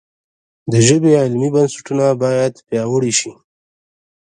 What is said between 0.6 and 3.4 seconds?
د ژبې علمي بنسټونه باید پیاوړي شي.